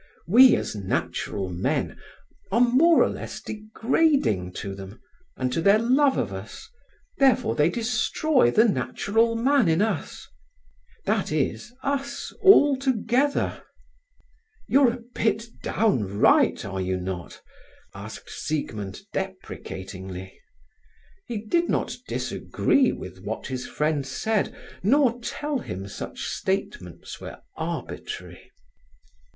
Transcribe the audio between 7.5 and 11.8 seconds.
they destroy the natural man in us—that is,